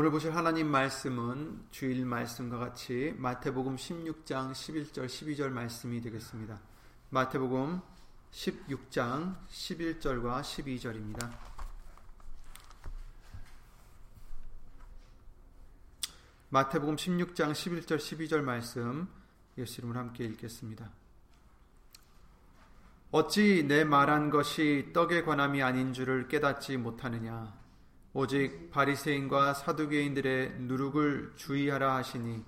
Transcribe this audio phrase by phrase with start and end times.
[0.00, 6.60] 오늘 보실 하나님 말씀은 주일 말씀과 같이 마태복음 16장 11절 12절 말씀이 되겠습니다.
[7.10, 7.80] 마태복음
[8.30, 11.36] 16장 11절과 12절입니다.
[16.50, 19.08] 마태복음 16장 11절 12절 말씀
[19.58, 20.92] 예수 이름으로 함께 읽겠습니다.
[23.10, 27.66] 어찌 내 말한 것이 떡에 관함이 아닌 줄을 깨닫지 못하느냐
[28.20, 32.44] 오직 바리새인과 사두개인들의 누룩을 주의하라 하시니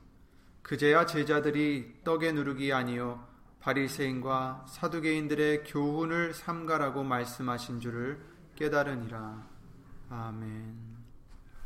[0.63, 3.25] 그제야 제자들이 떡의 누룩이 아니요
[3.61, 8.21] 바리새인과 사두개인들의 교훈을 삼가라고 말씀하신 줄을
[8.57, 9.47] 깨달으니라.
[10.09, 10.77] 아멘.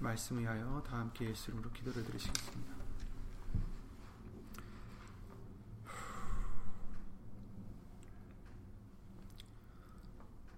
[0.01, 2.75] 말씀 위하여 다 함께 예수 이름으로 기도를 드리시겠습니다.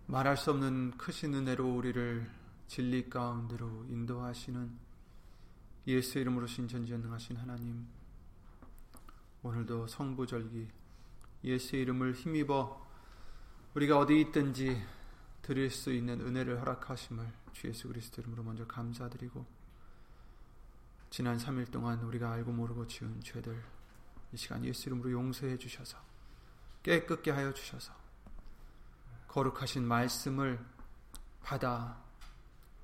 [0.06, 2.35] 말할 수 없는 크신 은혜로 우리를
[2.66, 4.86] 진리 가운데로 인도하시는
[5.86, 7.86] 예수 이름으로 신전지전능하신 하나님
[9.42, 10.68] 오늘도 성부절기
[11.44, 12.84] 예수 이름을 힘입어
[13.74, 14.82] 우리가 어디 있든지
[15.42, 19.46] 드릴 수 있는 은혜를 허락하심을 주 예수 그리스도 이름으로 먼저 감사드리고
[21.10, 23.62] 지난 3일 동안 우리가 알고 모르고 지은 죄들
[24.32, 25.98] 이 시간 예수 이름으로 용서해 주셔서
[26.82, 27.92] 깨끗게 하여 주셔서
[29.28, 30.58] 거룩하신 말씀을
[31.42, 32.05] 받아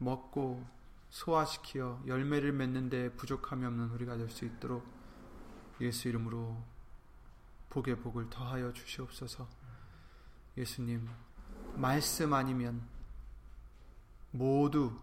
[0.03, 0.65] 먹고
[1.11, 4.85] 소화시키어 열매를 맺는 데 부족함이 없는 우리가 될 수 있도록
[5.81, 6.63] 예수 이름으로
[7.71, 9.49] 복의 복을 더하여 주시옵소서.
[10.57, 11.09] 예수님,
[11.75, 12.87] 말씀 아니면
[14.31, 14.99] 모두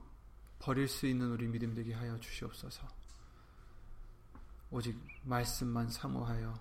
[0.59, 2.87] 버릴 수 있는 우리 믿음 되게 하여 주시옵소서.
[4.71, 6.53] 오직 말씀만 사모하여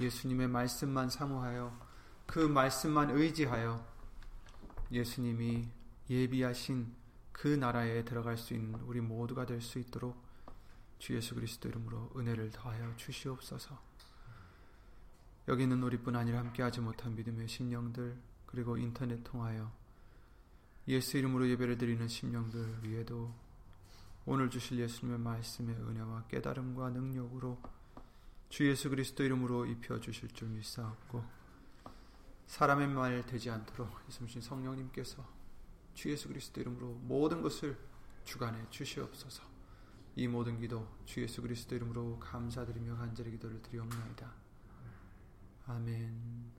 [0.00, 1.78] 예수님의 말씀만 사모하여
[2.26, 3.86] 그 말씀만 의지하여
[4.90, 5.68] 예수님이
[6.08, 6.94] 예비하신
[7.38, 10.20] 그 나라에 들어갈 수 있는 우리 모두가 될 수 있도록
[10.98, 13.78] 주 예수 그리스도 이름으로 은혜를 더하여 주시옵소서.
[15.46, 18.16] 여기는 우리뿐 아니라 함께하지 못한 믿음의 심령들
[18.46, 19.72] 그리고 인터넷 통하여
[20.88, 23.32] 예수 이름으로 예배를 드리는 심령들 위에도
[24.26, 27.62] 오늘 주실 예수님의 말씀의 은혜와 깨달음과 능력으로
[28.48, 31.24] 주 예수 그리스도 이름으로 입혀 주실 줄 믿사옵고
[32.48, 35.37] 사람의 말 되지 않도록 예수님 성령님께서
[35.98, 37.76] 주 예수 그리스도 이름으로 모든 것을
[38.22, 39.42] 주관해 주시옵소서.
[40.14, 44.32] 이 모든 기도 주 예수 그리스도 이름으로 감사드리며 간절히 기도를 드리옵나이다.
[45.66, 46.52] 아멘.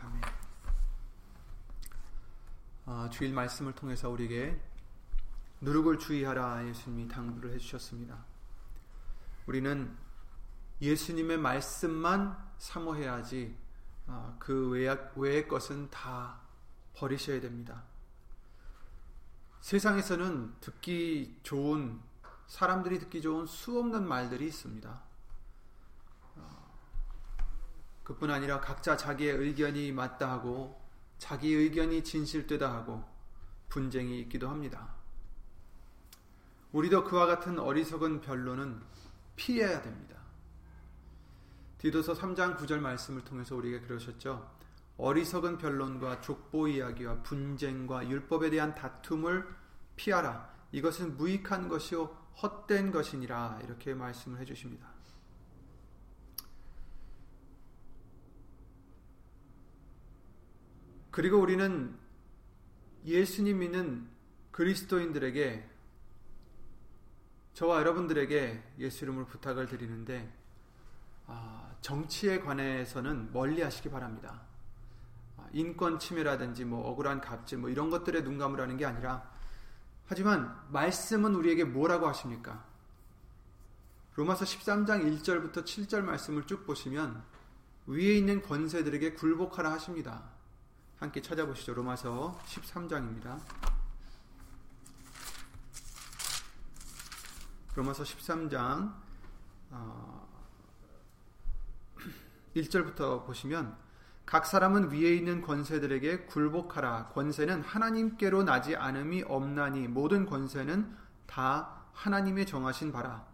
[0.00, 0.22] 아멘.
[2.86, 4.58] 아, 주일 말씀을 통해서 우리에게
[5.60, 8.24] 누룩을 주의하라 예수님이 당부를 해주셨습니다.
[9.44, 9.94] 우리는
[10.80, 13.63] 예수님의 말씀만 사모해야지 아,
[14.38, 14.68] 그
[15.16, 16.40] 외의 것은 다
[16.94, 17.82] 버리셔야 됩니다.
[19.60, 22.00] 세상에서는 듣기 좋은
[22.46, 25.02] 사람들이 듣기 좋은 수없는 말들이 있습니다.
[26.36, 26.66] 아,
[28.02, 30.80] 그뿐 아니라 각자 자기의 의견이 맞다 하고
[31.18, 33.02] 자기 의견이 진실되다 하고
[33.70, 34.94] 분쟁이 있기도 합니다.
[36.72, 38.82] 우리도 그와 같은 어리석은 변론은
[39.36, 40.23] 피해야 됩니다.
[41.84, 44.50] 디도서 3장 9절 말씀을 통해서 우리에게 그러셨죠.
[44.96, 49.46] 어리석은 변론과 족보 이야기와 분쟁과 율법에 대한 다툼을
[49.94, 50.50] 피하라.
[50.72, 52.04] 이것은 무익한 것이요
[52.42, 53.60] 헛된 것이니라.
[53.64, 54.88] 이렇게 말씀을 해 주십니다.
[61.10, 61.98] 그리고 우리는
[63.04, 64.08] 예수님 믿는
[64.52, 65.68] 그리스도인들에게
[67.52, 70.32] 저와 여러분들에게 예수 이름으로 부탁을 드리는데
[71.26, 74.40] 아, 정치에 관해서는 멀리 하시기 바랍니다.
[75.36, 79.30] 아, 인권 침해라든지 뭐 억울한 갑질 뭐 이런 것들에 눈 감으라는 게 아니라
[80.06, 82.64] 하지만 말씀은 우리에게 뭐라고 하십니까?
[84.14, 87.22] 로마서 13장 1절부터 7절 말씀을 쭉 보시면
[87.86, 90.22] 위에 있는 권세들에게 굴복하라 하십니다.
[90.98, 91.74] 함께 찾아보시죠.
[91.74, 93.38] 로마서 13장입니다.
[97.74, 98.94] 로마서 13장
[99.70, 100.33] 어,
[102.56, 103.76] 1절부터 보시면
[104.26, 107.08] 각 사람은 위에 있는 권세들에게 굴복하라.
[107.08, 110.96] 권세는 하나님께로 나지 않음이 없나니 모든 권세는
[111.26, 113.26] 다 하나님의 정하신 바라.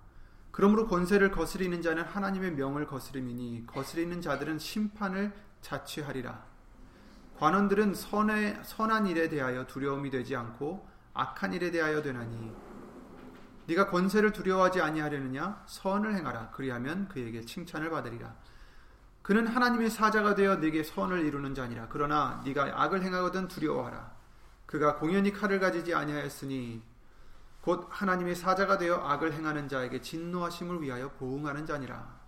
[0.51, 6.45] 그러므로 권세를 거스리는 자는 하나님의 명을 거스림이니 거스리는 자들은 심판을 자취하리라.
[7.39, 12.53] 관원들은 선의, 선한 일에 대하여 두려움이 되지 않고 악한 일에 대하여 되나니
[13.67, 18.35] 네가 권세를 두려워하지 아니하려느냐 선을 행하라 그리하면 그에게 칭찬을 받으리라
[19.23, 21.89] 그는 하나님의 사자가 되어 네게 선을 이루는 자니라.
[21.91, 24.13] 그러나 네가 악을 행하거든 두려워하라.
[24.67, 26.83] 그가 공연히 칼을 가지지 아니하였으니
[27.61, 32.21] 곧 하나님의 사자가 되어 악을 행하는 자에게 진노하심을 위하여 보응하는 자니라.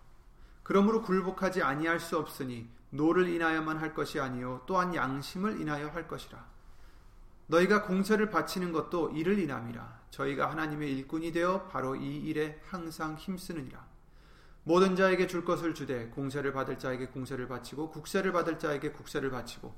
[0.62, 6.44] 그러므로 굴복하지 아니할 수 없으니 노를 인하여만 할 것이 아니요 또한 양심을 인하여 할 것이라.
[7.46, 10.02] 너희가 공세를 바치는 것도 이를 인함이라.
[10.10, 13.91] 저희가 하나님의 일꾼이 되어 바로 이 일에 항상 힘쓰느니라.
[14.64, 19.74] 모든 자에게 줄 것을 주되 공세를 받을 자에게 공세를 바치고 국세를 받을 자에게 국세를 바치고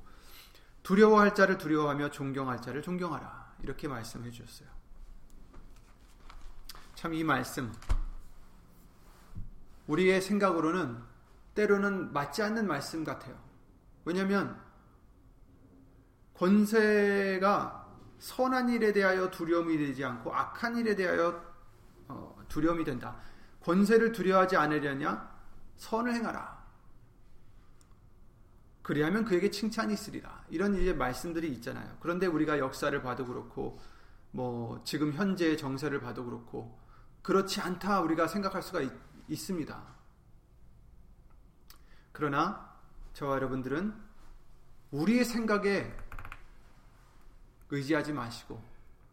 [0.83, 3.55] 두려워할 자를 두려워하며 존경할 자를 존경하라.
[3.63, 4.69] 이렇게 말씀해 주셨어요.
[6.95, 7.73] 참 이 말씀
[9.87, 11.03] 우리의 생각으로는
[11.55, 13.39] 때로는 맞지 않는 말씀 같아요.
[14.05, 14.61] 왜냐하면
[16.35, 17.85] 권세가
[18.19, 21.43] 선한 일에 대하여 두려움이 되지 않고 악한 일에 대하여
[22.09, 23.17] 어, 두려움이 된다.
[23.65, 25.35] 권세를 두려워하지 않으려냐?
[25.79, 26.63] 선을 행하라.
[28.83, 30.45] 그리하면 그에게 칭찬이 있으리라.
[30.51, 31.97] 이런 이제 말씀들이 있잖아요.
[32.01, 33.81] 그런데 우리가 역사를 봐도 그렇고,
[34.33, 36.79] 뭐, 지금 현재의 정세를 봐도 그렇고,
[37.23, 38.93] 그렇지 않다 우리가 생각할 수가 있,
[39.29, 39.83] 있습니다.
[42.13, 42.71] 그러나,
[43.15, 43.95] 저와 여러분들은
[44.91, 45.91] 우리의 생각에
[47.71, 48.63] 의지하지 마시고,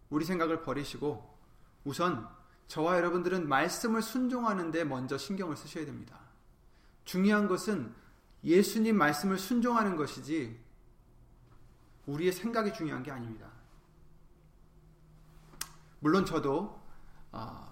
[0.09, 1.39] 우리 생각을 버리시고,
[1.85, 2.27] 우선
[2.71, 6.17] 저와 여러분들은 말씀을 순종하는데 먼저 신경을 쓰셔야 됩니다.
[7.03, 7.93] 중요한 것은
[8.45, 10.57] 예수님 말씀을 순종하는 것이지
[12.05, 13.51] 우리의 생각이 중요한 게 아닙니다.
[15.99, 16.81] 물론 저도
[17.33, 17.69] 어,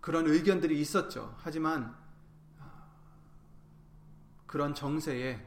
[0.00, 1.34] 그런 의견들이 있었죠.
[1.38, 1.92] 하지만
[2.60, 2.88] 어,
[4.46, 5.44] 그런 정세에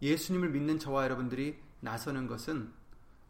[0.00, 2.72] 예수님을 믿는 저와 여러분들이 나서는 것은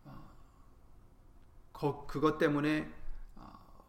[0.04, 2.99] 어, 그것 때문에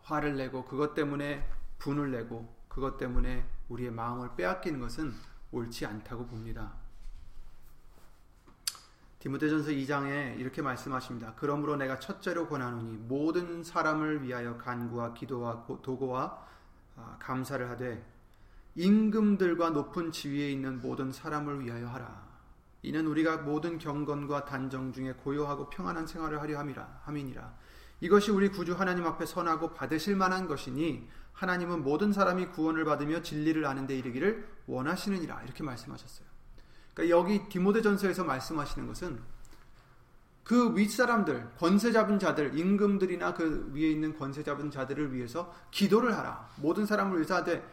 [0.03, 1.47] 화를 내고 그것 때문에
[1.79, 5.13] 분을 내고 그것 때문에 우리의 마음을 빼앗기는 것은
[5.51, 6.73] 옳지 않다고 봅니다.
[9.19, 11.33] 디모데전서 2장에 이렇게 말씀하십니다.
[11.35, 16.47] 그러므로 내가 첫째로 권하노니 모든 사람을 위하여 간구와 기도와 도고와
[16.97, 18.03] 아, 감사를 하되
[18.75, 22.31] 임금들과 높은 지위에 있는 모든 사람을 위하여 하라.
[22.83, 27.53] 이는 우리가 모든 경건과 단정 중에 고요하고 평안한 생활을 하려 함이라 함이니라.
[28.01, 33.65] 이것이 우리 구주 하나님 앞에 선하고 받으실 만한 것이니 하나님은 모든 사람이 구원을 받으며 진리를
[33.65, 36.27] 아는 데 이르기를 원하시느니라 이렇게 말씀하셨어요.
[36.93, 39.19] 그러니까 여기 디모데전서에서 말씀하시는 것은
[40.43, 46.49] 그 윗사람들, 권세 잡은 자들, 임금들이나 그 위에 있는 권세 잡은 자들을 위해서 기도를 하라.
[46.57, 47.63] 모든 사람을 위해서 하되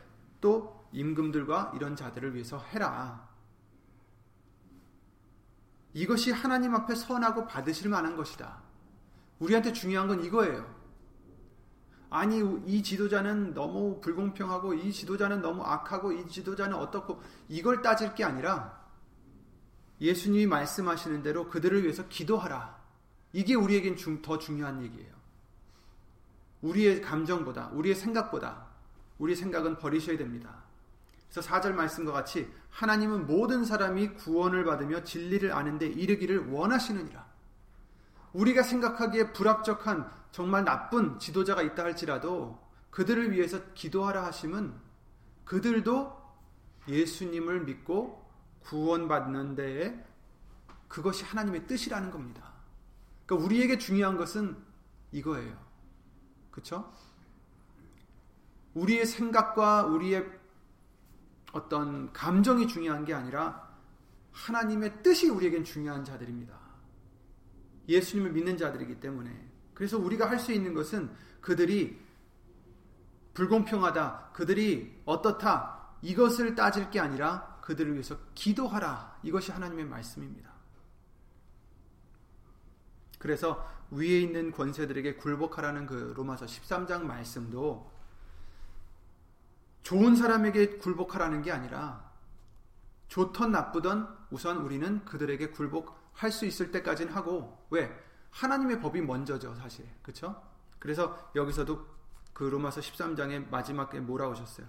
[0.41, 3.27] 또 임금들과 이런 자들을 위해서 해라.
[5.95, 8.68] 이것이 하나님 앞에 선하고 받으실 만한 것이다.
[9.38, 10.79] 우리한테 중요한 건 이거예요.
[12.11, 18.25] 아니, 이 지도자는 너무 불공평하고, 이 지도자는 너무 악하고, 이 지도자는 어떻고, 이걸 따질 게
[18.25, 18.79] 아니라,
[20.00, 22.79] 예수님이 말씀하시는 대로 그들을 위해서 기도하라.
[23.32, 25.12] 이게 우리에겐 중, 더 중요한 얘기예요.
[26.62, 28.67] 우리의 감정보다, 우리의 생각보다,
[29.19, 30.64] 우리의 생각은 버리셔야 됩니다.
[31.31, 37.26] 그래서 4절 말씀과 같이, 하나님은 모든 사람이 구원을 받으며 진리를 아는데 이르기를 원하시느니라.
[38.33, 42.59] 우리가 생각하기에 불합적한 정말 나쁜 지도자가 있다 할지라도
[42.91, 44.75] 그들을 위해서 기도하라 하심은
[45.45, 46.17] 그들도
[46.89, 48.27] 예수님을 믿고
[48.61, 50.05] 구원받는 데에
[50.89, 52.53] 그것이 하나님의 뜻이라는 겁니다.
[53.27, 54.57] 그러니까 우리에게 중요한 것은
[55.13, 55.56] 이거예요.
[56.51, 56.93] 그렇죠?
[58.75, 60.27] 우리의 생각과 우리의
[61.53, 63.69] 어떤 감정이 중요한 게 아니라
[64.32, 66.57] 하나님의 뜻이 우리에겐 중요한 자들입니다.
[67.89, 72.01] 예수님을 믿는 자들이기 때문에 그래서 우리가 할 수 있는 것은 그들이
[73.35, 79.19] 불공평하다, 그들이 어떻다 이것을 따질 게 아니라 그들을 위해서 기도하라.
[79.23, 80.51] 이것이 하나님의 말씀입니다.
[83.19, 87.91] 그래서 위에 있는 권세들에게 굴복하라는 그 로마서 13장 말씀도
[89.83, 92.11] 좋은 사람에게 굴복하라는 게 아니라
[93.09, 97.96] 좋던 나쁘던 우선 우리는 그들에게 굴복 할 수 있을 때까지는 하고 왜
[98.31, 100.43] 하나님의 법이 먼저죠 사실 그렇죠?
[100.79, 101.87] 그래서 여기서도
[102.32, 104.67] 그 로마서 13장의 마지막에 뭐라 오셨어요?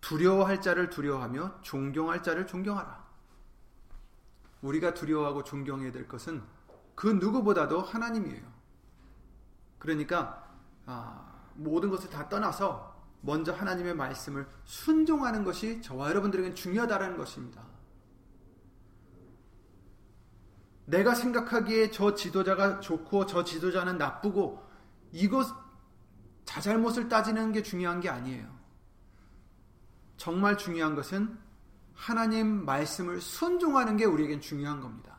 [0.00, 3.08] 두려워할 자를 두려워하며 존경할 자를 존경하라.
[4.62, 6.42] 우리가 두려워하고 존경해야 될 것은
[6.94, 8.42] 그 누구보다도 하나님이에요.
[9.78, 10.50] 그러니까
[10.86, 17.62] 아, 모든 것을 다 떠나서 먼저 하나님의 말씀을 순종하는 것이 저와 여러분들에게는 중요하다는 것입니다.
[20.90, 24.68] 내가 생각하기에 저 지도자가 좋고 저 지도자는 나쁘고
[25.12, 25.46] 이것
[26.44, 28.58] 자잘못을 따지는 게 중요한 게 아니에요.
[30.16, 31.38] 정말 중요한 것은
[31.94, 35.16] 하나님 말씀을 순종하는 게 우리에겐 중요한 겁니다.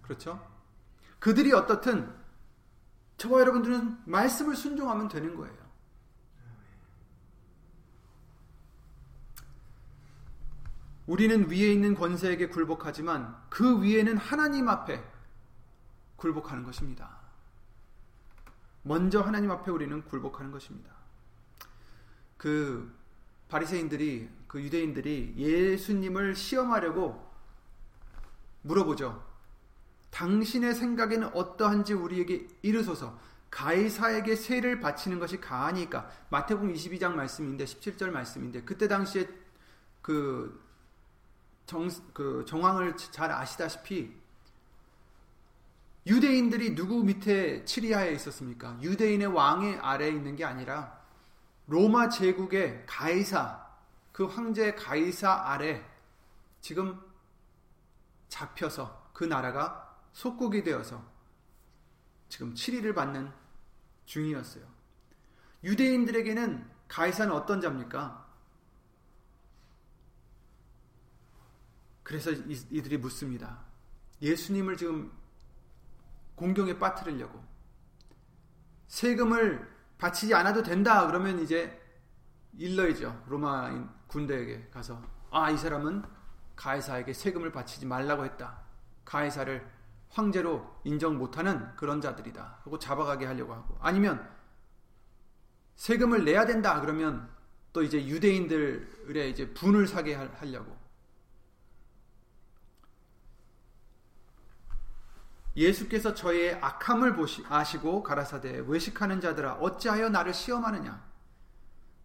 [0.00, 0.40] 그렇죠?
[1.18, 2.10] 그들이 어떻든
[3.18, 5.61] 저와 여러분들은 말씀을 순종하면 되는 거예요.
[11.06, 15.02] 우리는 위에 있는 권세에게 굴복하지만 그 위에는 하나님 앞에
[16.16, 17.18] 굴복하는 것입니다.
[18.82, 20.90] 먼저 하나님 앞에 우리는 굴복하는 것입니다.
[22.36, 22.92] 그
[23.48, 27.30] 바리새인들이 그 유대인들이 예수님을 시험하려고
[28.62, 29.22] 물어보죠.
[30.10, 33.18] 당신의 생각에는 어떠한지 우리에게 이르소서.
[33.50, 39.28] 가이사에게 세를 바치는 것이 가하니까 마태복음 22장 말씀인데 17절 말씀인데 그때 당시에
[40.00, 40.58] 그,
[41.66, 44.14] 정, 그 정황을 잘 아시다시피
[46.06, 48.78] 유대인들이 누구 밑에 치리하에 있었습니까?
[48.82, 51.00] 유대인의 왕의 아래에 있는 게 아니라
[51.66, 53.62] 로마 제국의 가이사
[54.10, 55.84] 그 황제 가이사 아래
[56.60, 57.00] 지금
[58.28, 61.02] 잡혀서 그 나라가 속국이 되어서
[62.28, 63.32] 지금 치리를 받는
[64.06, 64.64] 중이었어요.
[65.64, 68.21] 유대인들에게는 가이사는 어떤 자입니까?
[72.02, 73.60] 그래서 이들이 묻습니다.
[74.20, 75.12] 예수님을 지금
[76.34, 77.42] 공경에 빠뜨리려고.
[78.88, 81.06] 세금을 바치지 않아도 된다.
[81.06, 81.80] 그러면 이제
[82.58, 83.24] 일러이죠.
[83.28, 86.04] 로마인 군대에게 가서 아 이 사람은
[86.56, 88.60] 가이사에게 세금을 바치지 말라고 했다.
[89.04, 89.66] 가이사를
[90.10, 92.58] 황제로 인정 못하는 그런 자들이다.
[92.62, 93.78] 하고 잡아가게 하려고 하고.
[93.80, 94.28] 아니면
[95.76, 96.80] 세금을 내야 된다.
[96.80, 97.30] 그러면
[97.72, 100.76] 또 이제 유대인들의 이제 분을 사게 하려고
[105.56, 111.02] 예수께서 저의 악함을 보시, 아시고 가라사대 외식하는 자들아 어찌하여 나를 시험하느냐?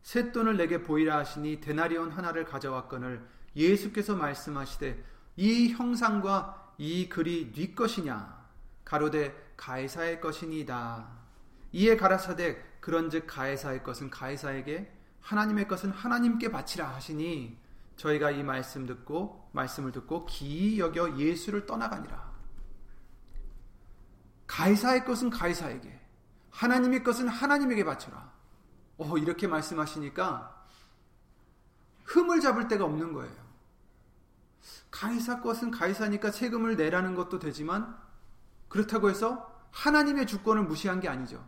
[0.03, 3.25] 셋돈을 내게 보이라 하시니 데나리온 하나를 가져왔거늘
[3.55, 5.03] 예수께서 말씀하시되
[5.37, 8.37] 이 형상과 이 글이 네 것이냐?
[8.85, 11.07] 가로되 가이사의 것이니이다.
[11.73, 17.57] 이에 가라사대 그런즉 가이사의 것은 가이사에게 하나님의 것은 하나님께 바치라 하시니
[17.97, 22.26] 저희가 이 말씀 듣고 말씀을 듣고 기이 여겨 예수를 떠나가니라
[24.47, 25.99] 가이사의 것은 가이사에게,
[26.51, 28.33] 하나님의 것은 하나님에게 바쳐라.
[28.97, 30.65] 어, 이렇게 말씀하시니까
[32.05, 33.47] 흠을 잡을 데가 없는 거예요.
[34.89, 37.95] 가이사 것은 가이사니까 세금을 내라는 것도 되지만
[38.69, 41.47] 그렇다고 해서 하나님의 주권을 무시한 게 아니죠.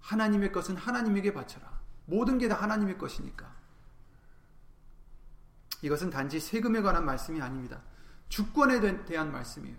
[0.00, 1.80] 하나님의 것은 하나님에게 바쳐라.
[2.06, 3.54] 모든 게 다 하나님의 것이니까.
[5.82, 7.80] 이것은 단지 세금에 관한 말씀이 아닙니다.
[8.28, 9.76] 주권에 대한 말씀이에요.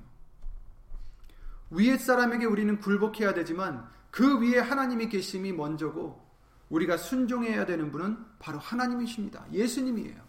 [1.73, 6.23] 위에 사람에게 우리는 굴복해야 되지만 그 위에 하나님이 계심이 먼저고
[6.69, 9.45] 우리가 순종해야 되는 분은 바로 하나님이십니다.
[9.51, 10.23] 예수님이에요.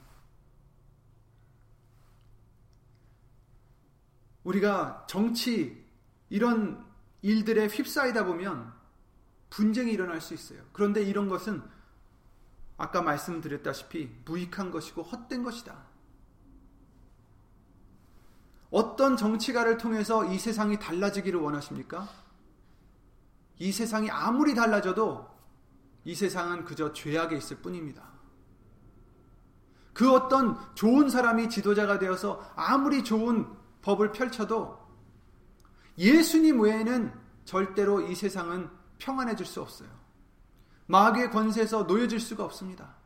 [4.44, 5.84] 우리가 정치
[6.28, 6.84] 이런
[7.22, 8.72] 일들에 휩싸이다 보면
[9.48, 10.62] 분쟁이 일어날 수 있어요.
[10.72, 11.62] 그런데 이런 것은
[12.76, 15.83] 아까 말씀드렸다시피 무익한 것이고 헛된 것이다.
[18.74, 22.08] 어떤 정치가를 통해서 이 세상이 달라지기를 원하십니까?
[23.60, 25.28] 이 세상이 아무리 달라져도
[26.02, 28.02] 이 세상은 그저 죄악에 있을 뿐입니다.
[29.92, 33.46] 그 어떤 좋은 사람이 지도자가 되어서 아무리 좋은
[33.82, 34.76] 법을 펼쳐도
[35.96, 37.14] 예수님 외에는
[37.44, 39.88] 절대로 이 세상은 평안해질 수 없어요.
[40.86, 42.96] 마귀의 권세에서 놓여질 수가 없습니다.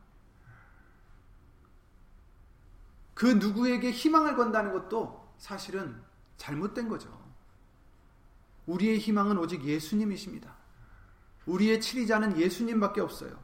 [3.13, 5.99] 그 누구에게 희망을 건다는 것도 사실은
[6.37, 7.09] 잘못된 거죠.
[8.67, 10.55] 우리의 희망은 오직 예수님이십니다.
[11.47, 13.39] 우리의 치리자는 예수님밖에 없어요.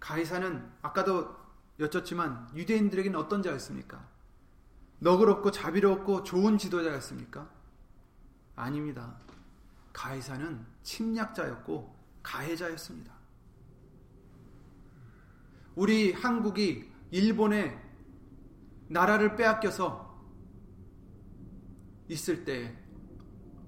[0.00, 1.36] 가이사는 아까도
[1.78, 4.08] 여쭙지만 유대인들에게는 어떤 자였습니까?
[4.98, 7.48] 너그럽고 자비롭고 좋은 지도자였습니까?
[8.56, 9.16] 아닙니다.
[9.92, 13.12] 가이사는 침략자였고 가해자였습니다.
[15.74, 17.85] 우리 한국이 일본의
[18.88, 20.06] 나라를 빼앗겨서
[22.08, 22.76] 있을 때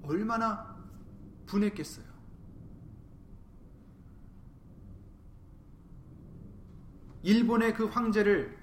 [0.02, 0.76] 얼마나
[1.46, 2.06] 분했겠어요.
[7.22, 8.56] 일본의 그 황제를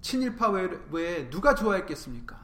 [0.00, 0.50] 친일파
[0.90, 2.42] 외에 누가 좋아했겠습니까?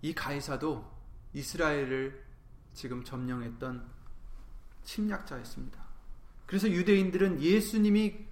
[0.00, 0.90] 이 가이사도
[1.34, 2.24] 이스라엘을
[2.72, 3.86] 지금 점령했던
[4.84, 5.87] 침략자였습니다.
[6.48, 8.26] 그래서 유대인들은 예수님이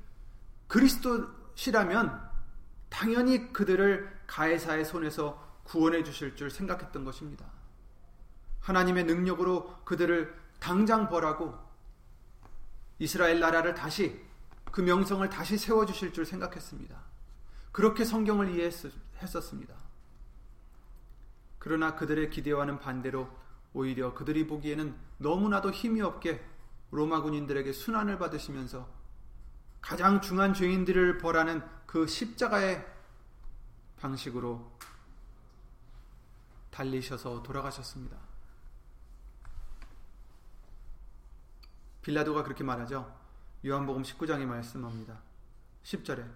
[0.69, 2.19] 그리스도시라면
[2.89, 7.45] 당연히 그들을 가해사의 손에서 구원해 주실 줄 생각했던 것입니다.
[8.61, 11.55] 하나님의 능력으로 그들을 당장 벌하고
[12.99, 14.19] 이스라엘 나라를 다시
[14.73, 16.99] 그 명성을 다시 세워 주실 줄 생각했습니다.
[17.71, 19.75] 그렇게 성경을 이해했었습니다.
[21.59, 23.29] 그러나 그들의 기대와는 반대로
[23.75, 26.43] 오히려 그들이 보기에는 너무나도 힘이 없게
[26.91, 28.89] 로마 군인들에게 순환을 받으시면서
[29.81, 32.85] 가장 중한 죄인들을 벌하는 그 십자가의
[33.99, 34.77] 방식으로
[36.71, 38.17] 달리셔서 돌아가셨습니다.
[42.03, 43.17] 빌라도가 그렇게 말하죠.
[43.65, 45.19] 요한복음 19장에 말씀합니다.
[45.83, 46.29] 10절에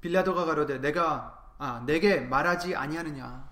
[0.00, 3.50] 빌라도가 가로되 내가 아 내게 말하지 아니하느냐.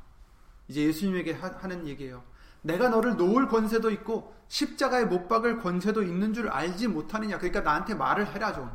[0.68, 2.22] 이제 예수님에게 하, 는 얘기예요.
[2.62, 7.38] 내가 너를 놓을 권세도 있고 십자가에 못 박을 권세도 있는 줄 알지 못하느냐.
[7.38, 8.70] 그러니까 나한테 말을 해라 좀.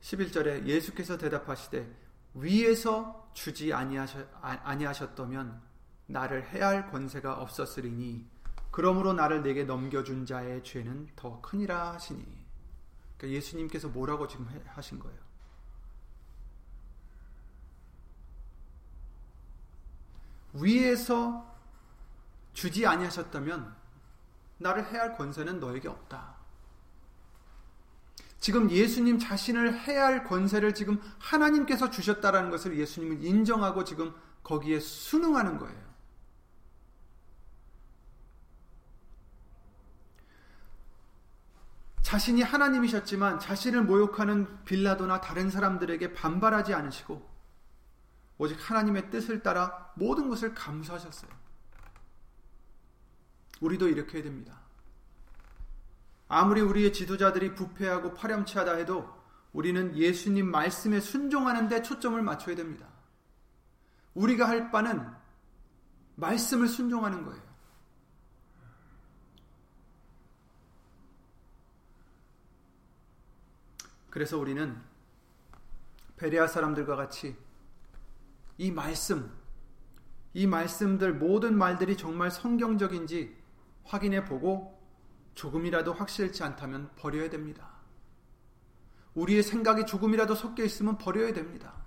[0.00, 1.88] 11절에 예수께서 대답하시되
[2.34, 5.62] 위에서 주지 아니하셨, 아니하셨다면
[6.06, 8.26] 나를 해야 할 권세가 없었으리니
[8.70, 12.24] 그러므로 나를 내게 넘겨준 자의 죄는 더 크니라 하시니
[13.16, 15.21] 그러니까 예수님께서 뭐라고 지금 하신 거예요?
[20.54, 21.50] 위에서
[22.52, 23.74] 주지 아니하셨다면
[24.58, 26.36] 나를 해야 할 권세는 너에게 없다.
[28.38, 35.58] 지금 예수님 자신을 해야 할 권세를 지금 하나님께서 주셨다라는 것을 예수님은 인정하고 지금 거기에 순응하는
[35.58, 35.92] 거예요.
[42.02, 47.31] 자신이 하나님이셨지만 자신을 모욕하는 빌라도나 다른 사람들에게 반발하지 않으시고
[48.42, 51.30] 오직 하나님의 뜻을 따라 모든 것을 감수하셨어요.
[53.60, 54.58] 우리도 이렇게 해야 됩니다.
[56.26, 59.08] 아무리 우리의 지도자들이 부패하고 파렴치하다 해도
[59.52, 62.88] 우리는 예수님 말씀에 순종하는 데 초점을 맞춰야 됩니다.
[64.14, 65.08] 우리가 할 바는
[66.16, 67.42] 말씀을 순종하는 거예요.
[74.10, 74.82] 그래서 우리는
[76.16, 77.36] 베레아 사람들과 같이
[78.58, 79.32] 이 말씀,
[80.34, 83.36] 이 말씀들 모든 말들이 정말 성경적인지
[83.84, 84.80] 확인해 보고
[85.34, 87.72] 조금이라도 확실치 않다면 버려야 됩니다.
[89.14, 91.82] 우리의 생각이 조금이라도 섞여 있으면 버려야 됩니다.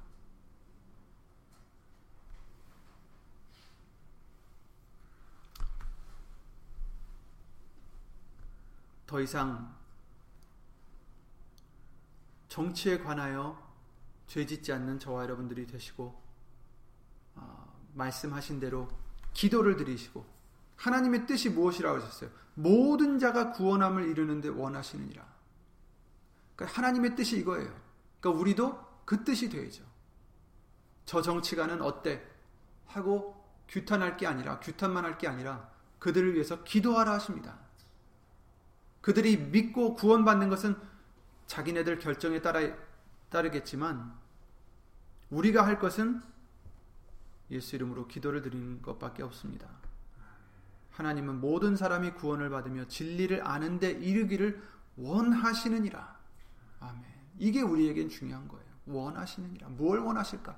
[9.07, 9.75] 더 이상
[12.49, 13.63] 정치에 관하여
[14.27, 16.24] 죄 짓지 않는 저와 여러분들이 되시고 어,
[17.95, 18.87] 말씀하신 대로
[19.33, 20.25] 기도를 드리시고
[20.77, 22.29] 하나님의 뜻이 무엇이라고 하셨어요?
[22.53, 25.25] 모든 자가 구원함을 이루는데 원하시느니라.
[26.55, 27.73] 그러니까 하나님의 뜻이 이거예요.
[28.19, 29.83] 그러니까 우리도 그 뜻이 되죠.
[31.05, 32.23] 저 정치가는 어때?
[32.87, 37.57] 하고 규탄할 게 아니라 규탄만 할 게 아니라 그들을 위해서 기도하라 하십니다.
[39.01, 40.77] 그들이 믿고 구원받는 것은
[41.47, 42.59] 자기네들 결정에 따라
[43.29, 44.13] 따르겠지만
[45.29, 46.21] 우리가 할 것은
[47.51, 49.67] 예수 이름으로 기도를 드리는 것밖에 없습니다.
[50.91, 54.61] 하나님은 모든 사람이 구원을 받으며 진리를 아는데 이르기를
[54.97, 56.19] 원하시느니라.
[56.79, 57.03] 아멘.
[57.37, 58.65] 이게 우리에겐 중요한 거예요.
[58.85, 59.69] 원하시느니라.
[59.69, 60.57] 뭘 원하실까?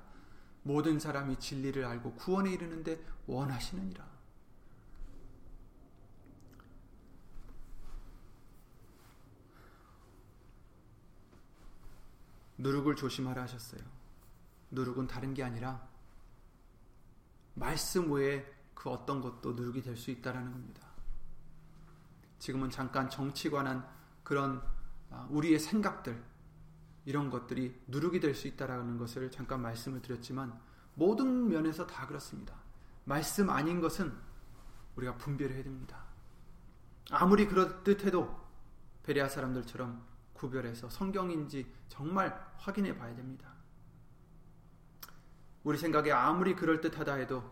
[0.62, 4.06] 모든 사람이 진리를 알고 구원에 이르는데 원하시느니라.
[12.58, 13.80] 누룩을 조심하라 하셨어요.
[14.70, 15.88] 누룩은 다른 게 아니라
[17.58, 18.44] 말씀 외에
[18.74, 20.86] 그 어떤 것도 누룩이 될 수 있다라는 겁니다.
[22.38, 23.86] 지금은 잠깐 정치 관한
[24.22, 24.62] 그런
[25.10, 26.22] 아, 우리의 생각들
[27.04, 30.58] 이런 것들이 누룩이 될 수 있다라는 것을 잠깐 말씀을 드렸지만
[30.94, 32.54] 모든 면에서 다 그렇습니다.
[33.04, 34.12] 말씀 아닌 것은
[34.96, 36.04] 우리가 분별해야 됩니다.
[37.10, 38.38] 아무리 그렇듯 해도
[39.04, 43.57] 베레아 사람들처럼 구별해서 성경인지 정말 확인해 봐야 됩니다.
[45.68, 47.44] 우리 생각에 아무리 그럴듯하다 해도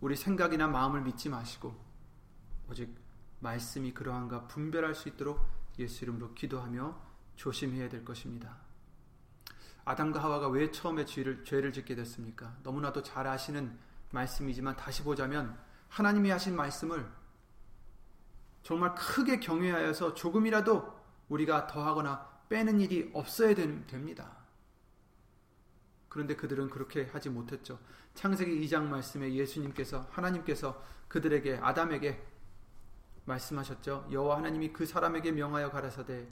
[0.00, 1.74] 우리 생각이나 마음을 믿지 마시고
[2.70, 2.94] 오직
[3.40, 5.44] 말씀이 그러한가 분별할 수 있도록
[5.76, 6.96] 예수 이름으로 기도하며
[7.34, 8.58] 조심해야 될 것입니다.
[9.84, 12.56] 아담과 하와가 왜 처음에 죄를, 죄를 짓게 됐습니까?
[12.62, 13.76] 너무나도 잘 아시는
[14.12, 17.10] 말씀이지만 다시 보자면 하나님이 하신 말씀을
[18.62, 20.96] 정말 크게 경외하여서 조금이라도
[21.28, 24.37] 우리가 더하거나 빼는 일이 없어야 됩니다.
[26.08, 27.78] 그런데 그들은 그렇게 하지 못했죠.
[28.14, 32.24] 창세기 2장 말씀에 예수님께서 하나님께서 그들에게 아담에게
[33.24, 34.08] 말씀하셨죠.
[34.10, 36.28] 여호와 하나님이 그 사람에게 명하여 가라사대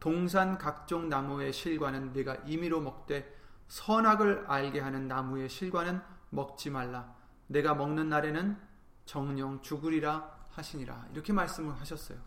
[0.00, 3.36] 동산 각종 나무의 실과는 네가 임의로 먹되
[3.68, 7.14] 선악을 알게 하는 나무의 실과는 먹지 말라.
[7.46, 8.58] 내가 먹는 날에는
[9.04, 11.08] 정령 죽으리라 하시니라.
[11.12, 12.18] 이렇게 말씀을 하셨어요.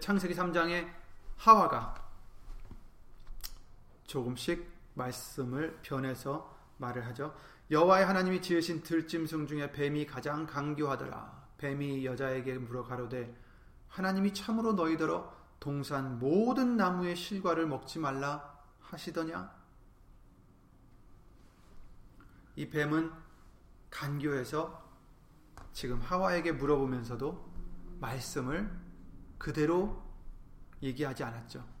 [0.00, 0.88] 창세기 3장에
[1.36, 1.94] 하와가
[4.04, 7.34] 조금씩 말씀을 변해서 말을 하죠.
[7.70, 11.46] 여호와의 하나님이 지으신 들짐승 중에 뱀이 가장 강교하더라.
[11.58, 13.34] 뱀이 여자에게 물어 가로되
[13.88, 19.54] 하나님이 참으로 너희더러 동산 모든 나무의 실과를 먹지 말라 하시더냐?
[22.56, 23.12] 이 뱀은
[23.90, 24.84] 간교해서
[25.72, 27.52] 지금 하와에게 물어보면서도
[28.00, 28.70] 말씀을
[29.38, 30.02] 그대로
[30.82, 31.75] 얘기하지 않았죠.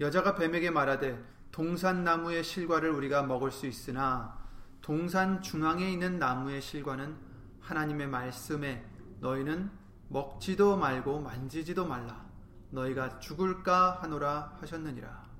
[0.00, 4.38] 여자가 뱀에게 말하되 동산 나무의 실과를 우리가 먹을 수 있으나
[4.80, 7.16] 동산 중앙에 있는 나무의 실과는
[7.60, 8.84] 하나님의 말씀에
[9.20, 9.70] 너희는
[10.08, 12.26] 먹지도 말고 만지지도 말라.
[12.70, 15.30] 너희가 죽을까 하노라 하셨느니라.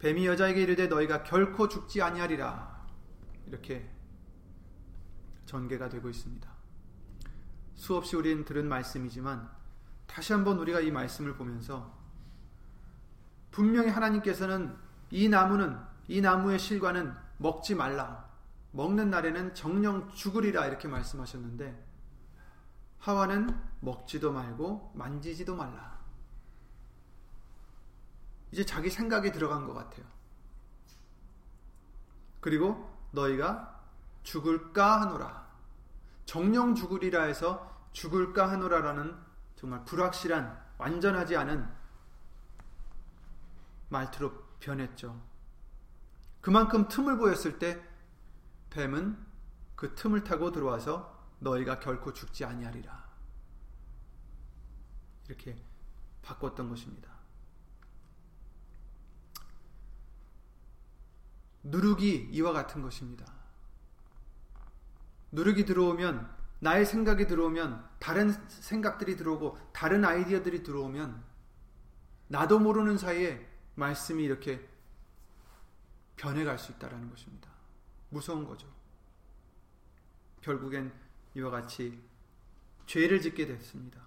[0.00, 2.86] 뱀이 여자에게 이르되 너희가 결코 죽지 아니하리라.
[3.46, 3.90] 이렇게
[5.46, 6.48] 전개가 되고 있습니다.
[7.74, 9.50] 수없이 우리는 들은 말씀이지만
[10.06, 12.03] 다시 한번 우리가 이 말씀을 보면서
[13.54, 14.76] 분명히 하나님께서는
[15.12, 18.28] 이 나무는 이 나무의 실과는 먹지 말라.
[18.72, 21.86] 먹는 날에는 정령 죽으리라 이렇게 말씀하셨는데
[22.98, 26.00] 하와는 먹지도 말고 만지지도 말라.
[28.50, 30.04] 이제 자기 생각이 들어간 것 같아요.
[32.40, 33.84] 그리고 너희가
[34.24, 35.46] 죽을까 하노라.
[36.26, 39.16] 정령 죽으리라 해서 죽을까 하노라라는
[39.54, 41.83] 정말 불확실한 완전하지 않은
[43.94, 45.22] 말투로 변했죠.
[46.40, 47.80] 그만큼 틈을 보였을 때
[48.70, 49.16] 뱀은
[49.76, 53.04] 그 틈을 타고 들어와서 너희가 결코 죽지 아니하리라.
[55.28, 55.56] 이렇게
[56.22, 57.12] 바꿨던 것입니다.
[61.62, 63.32] 누룩이 이와 같은 것입니다.
[65.32, 71.22] 누룩이 들어오면 나의 생각이 들어오면 다른 생각들이 들어오고 다른 아이디어들이 들어오면
[72.28, 74.68] 나도 모르는 사이에 말씀이 이렇게
[76.16, 77.50] 변해갈 수 있다라는 것입니다.
[78.10, 78.66] 무서운 거죠.
[80.42, 80.92] 결국엔
[81.34, 82.00] 이와 같이
[82.86, 84.00] 죄를 짓게 됐습니다.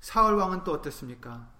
[0.00, 1.50] 사울 왕은 또 어땠습니까?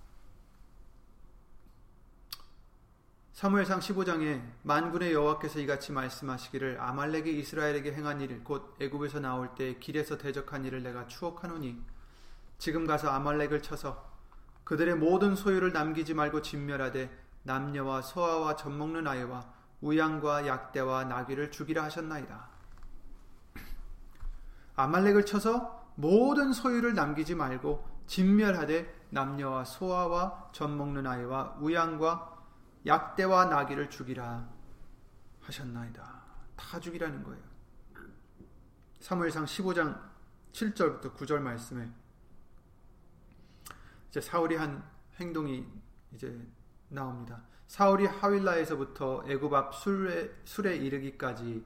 [3.33, 10.18] 사무엘상 15장에 만군의 여호와께서 이같이 말씀하시기를 아말렉이 이스라엘에게 행한 일 곧 애굽에서 나올 때 길에서
[10.18, 11.81] 대적한 일을 내가 추억하노니
[12.59, 14.08] 지금 가서 아말렉을 쳐서
[14.68, 17.11] 그들의 모든 소유를 남기지 말고 진멸하되
[17.44, 19.50] 남녀와 소아와 젖먹는 아이와
[19.81, 22.50] 우양과 약대와 나귀를 죽이라 하셨나이다.
[24.76, 32.37] 아말렉을 쳐서 모든 소유를 남기지 말고 진멸하되 남녀와 소아와 젖먹는 아이와 우양과
[32.85, 34.46] 약대와 나귀를 죽이라
[35.40, 36.22] 하셨나이다.
[36.57, 37.42] 다 죽이라는 거예요.
[39.00, 39.98] 사무엘상 15장
[40.52, 41.90] 7절부터 9절 말씀에
[44.11, 44.83] 이제 사울이 한
[45.21, 45.66] 행동이
[46.14, 46.38] 이제
[46.88, 47.42] 나옵니다.
[47.66, 51.64] 사울이 하윌라에서부터 애굽 앞 술에, 술에 이르기까지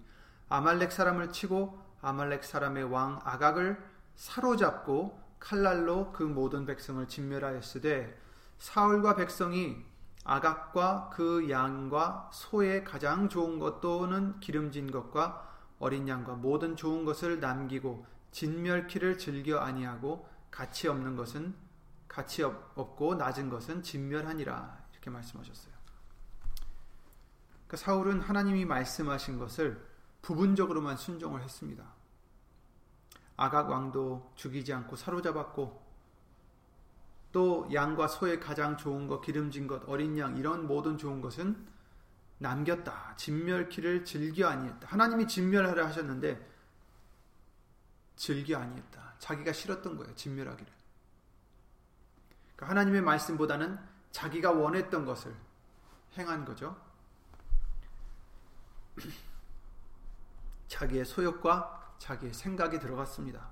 [0.48, 3.82] 아말렉 사람을 치고 아말렉 사람의 왕 아각을
[4.16, 8.20] 사로잡고 칼날로 그 모든 백성을 진멸하였으되
[8.58, 9.84] 사울과 백성이
[10.24, 17.40] 아각과 그 양과 소의 가장 좋은 것 또는 기름진 것과 어린 양과 모든 좋은 것을
[17.40, 21.54] 남기고 진멸키를 즐겨 아니하고 가치 없는 것은
[22.12, 25.72] 가치 없고 낮은 것은 진멸하니라 이렇게 말씀하셨어요.
[27.66, 29.82] 그러니까 사울은 하나님이 말씀하신 것을
[30.20, 31.84] 부분적으로만 순종을 했습니다.
[33.36, 35.82] 아각 왕도 죽이지 않고 사로잡았고
[37.32, 41.66] 또 양과 소의 가장 좋은 것, 기름진 것, 어린 양 이런 모든 좋은 것은
[42.36, 43.16] 남겼다.
[43.16, 44.86] 진멸키를 즐겨 아니했다.
[44.86, 46.46] 하나님이 진멸하려 하셨는데
[48.16, 49.14] 즐겨 아니했다.
[49.18, 50.14] 자기가 싫었던 거예요.
[50.14, 50.81] 진멸하기를.
[52.56, 53.78] 그러니까 하나님의 말씀보다는
[54.10, 55.34] 자기가 원했던 것을
[56.16, 56.76] 행한 거죠.
[60.68, 63.48] 자기의 소욕과 자기의 생각이 들어갔습니다.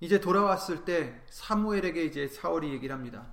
[0.00, 3.26] 이제 돌아왔을 때 사무엘에게 이제 사울이 얘기를 합니다.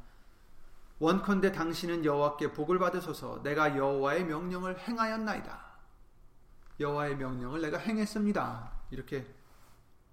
[1.00, 5.72] 원컨대 당신은 여호와께 복을 받으소서 내가 여호와의 명령을 행하였나이다.
[6.80, 8.72] 여호와의 명령을 내가 행했습니다.
[8.92, 9.28] 이렇게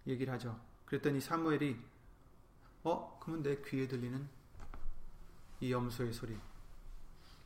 [0.07, 0.59] 얘기를 하죠.
[0.87, 1.79] 그랬더니 사무엘이
[2.85, 4.29] 어 그러면 내 귀에 들리는
[5.61, 6.37] 이 염소의 소리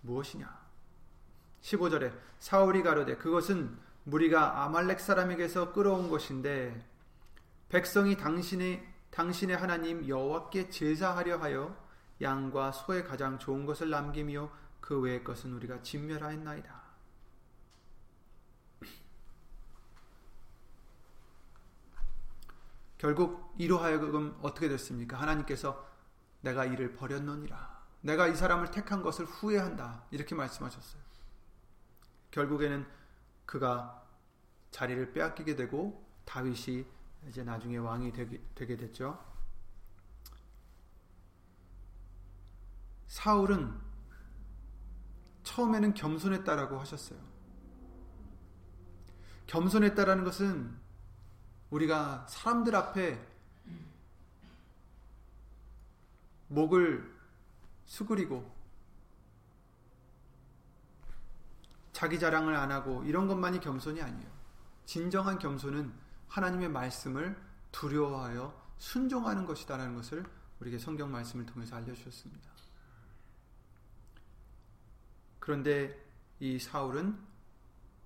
[0.02, 0.62] 무엇이냐?
[1.62, 6.84] 15절에 사울이 가로되 그것은 무리가 아말렉 사람에게서 끌어온 것인데
[7.68, 11.76] 백성이 당신의 당신의 하나님 여호와께 제사하려 하여
[12.20, 16.81] 양과 소의 가장 좋은 것을 남기며 그 외의 것은 우리가 진멸하였나이다.
[23.02, 25.20] 결국 이로 하여금 어떻게 됐습니까?
[25.20, 25.90] 하나님께서
[26.40, 27.82] 내가 이를 버렸노니라.
[28.02, 30.04] 내가 이 사람을 택한 것을 후회한다.
[30.12, 31.02] 이렇게 말씀하셨어요.
[32.30, 32.86] 결국에는
[33.44, 34.06] 그가
[34.70, 36.86] 자리를 빼앗기게 되고 다윗이
[37.28, 39.18] 이제 나중에 왕이 되게, 되게 됐죠.
[43.08, 43.80] 사울은
[45.42, 47.18] 처음에는 겸손했다라고 하셨어요.
[49.48, 50.81] 겸손했다라는 것은
[51.72, 53.18] 우리가 사람들 앞에
[56.48, 57.10] 목을
[57.86, 58.54] 수그리고
[61.92, 64.30] 자기 자랑을 안 하고 이런 것만이 겸손이 아니에요.
[64.84, 65.92] 진정한 겸손은
[66.28, 70.24] 하나님의 말씀을 두려워하여 순종하는 것이다라는 것을
[70.60, 72.50] 우리에게 성경 말씀을 통해서 알려주셨습니다.
[75.38, 75.98] 그런데
[76.38, 77.18] 이 사울은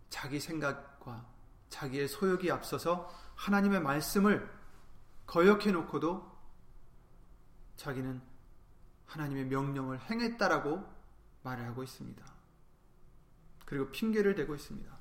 [0.09, 1.27] 자기 생각과
[1.69, 4.51] 자기의 소욕이 앞서서 하나님의 말씀을
[5.27, 6.37] 거역해 놓고도
[7.77, 8.21] 자기는
[9.07, 10.85] 하나님의 명령을 행했다라고
[11.43, 12.25] 말을 하고 있습니다.
[13.65, 14.97] 그리고 핑계를 대고 있습니다.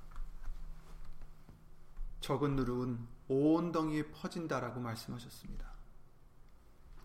[2.22, 5.70] 적은 누룩은 온 덩이에 퍼진다라고 말씀하셨습니다.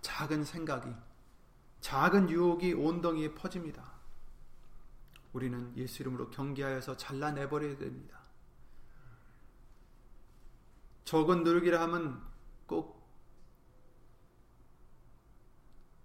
[0.01, 0.90] 작은 생각이,
[1.81, 3.93] 작은 유혹이 온 덩이에 퍼집니다.
[5.33, 8.19] 우리는 예수 이름으로 경계하여서 잘라내버려야 됩니다.
[11.05, 12.23] 적은 누룩이라 하면
[12.67, 13.01] 꼭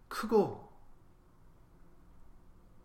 [0.08, 0.66] 크고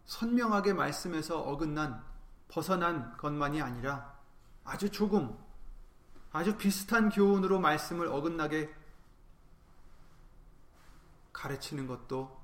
[0.05, 2.05] 선명하게 말씀에서 어긋난
[2.49, 4.19] 벗어난 것만이 아니라
[4.65, 5.39] 아주 조금
[6.33, 8.75] 아주 비슷한 교훈으로 말씀을 어긋나게
[11.33, 12.41] 가르치는 것도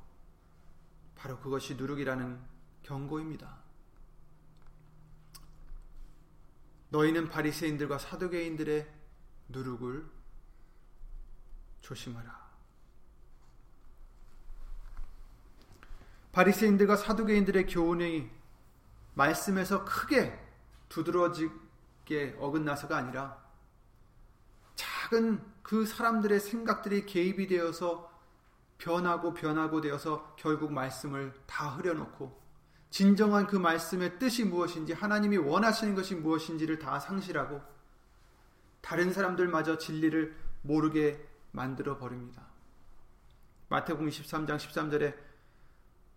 [1.17, 2.41] 바로 그것이 누룩이라는
[2.83, 3.59] 경고입니다.
[6.91, 8.96] 너희는 바리새인들과 사두개인들의
[9.49, 10.07] 누룩을
[11.81, 12.47] 조심하라.
[16.33, 18.31] 바리새인들과 사두개인들의 교훈이
[19.15, 20.39] 말씀에서 크게
[20.89, 23.43] 두드러지게 어긋나서가 아니라
[24.75, 28.13] 작은 그 사람들의 생각들이 개입이 되어서
[28.79, 32.39] 변하고 변하고 되어서 결국 말씀을 다 흐려놓고
[32.91, 37.63] 진정한 그 말씀의 뜻이 무엇인지 하나님이 원하시는 것이 무엇인지를 다 상실하고
[38.81, 42.47] 다른 사람들마저 진리를 모르게 만들어 버립니다.
[43.69, 45.15] 마태복음 23장 13절에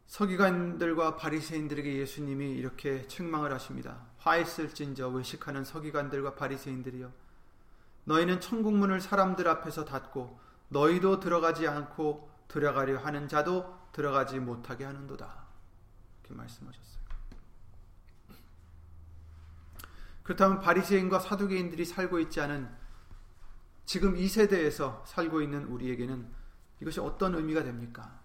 [0.07, 4.07] 서기관들과 바리새인들에게 예수님이 이렇게 책망을 하십니다.
[4.17, 7.11] 화했을진저 외식하는 서기관들과 바리새인들이여
[8.05, 15.45] 너희는 천국 문을 사람들 앞에서 닫고 너희도 들어가지 않고 들어가려 하는 자도 들어가지 못하게 하는도다.
[16.21, 16.98] 이렇게 말씀하셨어요.
[20.29, 22.69] 그렇다면 바리새인과 사두개인들이 살고 있지 않은
[23.83, 26.27] 지금 이 세대에서 살고 있는 우리에게는
[26.81, 28.19] 이것이 어떤 의미가 됩니까?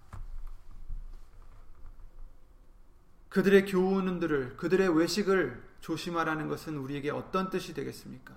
[3.31, 8.35] 그들의 교훈들을 그들의 외식을 조심하라는 것은 우리에게 어떤 뜻이 되겠습니까?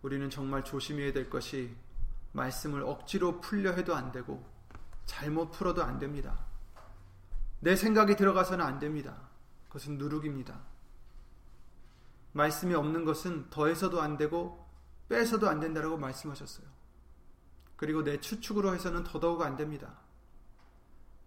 [0.00, 1.76] 우리는 정말 조심해야 될 것이
[2.32, 4.42] 말씀을 억지로 풀려 해도 안 되고
[5.04, 6.46] 잘못 풀어도 안 됩니다.
[7.60, 9.31] 내 생각이 들어가서는 안 됩니다.
[9.72, 10.60] 그것은 누룩입니다.
[12.32, 14.68] 말씀이 없는 것은 더해서도 안 되고
[15.08, 16.66] 빼서도 안 된다라고 말씀하셨어요.
[17.76, 19.98] 그리고 내 추측으로 해서는 더더욱 안 됩니다.